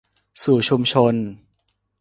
[0.43, 1.15] สู่ชุมชน